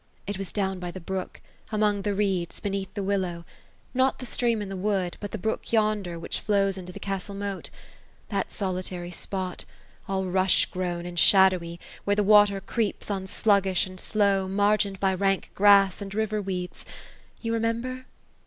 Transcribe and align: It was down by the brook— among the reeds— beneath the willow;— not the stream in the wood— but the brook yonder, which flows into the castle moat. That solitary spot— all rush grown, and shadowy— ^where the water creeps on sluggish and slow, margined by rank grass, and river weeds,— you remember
It 0.25 0.39
was 0.39 0.51
down 0.51 0.79
by 0.79 0.89
the 0.89 0.99
brook— 0.99 1.41
among 1.71 2.01
the 2.01 2.15
reeds— 2.15 2.59
beneath 2.59 2.91
the 2.95 3.03
willow;— 3.03 3.45
not 4.01 4.17
the 4.17 4.25
stream 4.25 4.59
in 4.59 4.67
the 4.67 4.75
wood— 4.75 5.15
but 5.19 5.29
the 5.29 5.37
brook 5.37 5.71
yonder, 5.71 6.17
which 6.17 6.39
flows 6.39 6.75
into 6.75 6.91
the 6.91 6.99
castle 6.99 7.35
moat. 7.35 7.69
That 8.29 8.51
solitary 8.51 9.11
spot— 9.11 9.63
all 10.09 10.25
rush 10.25 10.65
grown, 10.65 11.05
and 11.05 11.19
shadowy— 11.19 11.79
^where 12.07 12.15
the 12.15 12.23
water 12.23 12.59
creeps 12.59 13.11
on 13.11 13.27
sluggish 13.27 13.85
and 13.85 13.99
slow, 13.99 14.47
margined 14.47 14.99
by 14.99 15.13
rank 15.13 15.51
grass, 15.53 16.01
and 16.01 16.15
river 16.15 16.41
weeds,— 16.41 16.83
you 17.43 17.53
remember 17.53 18.05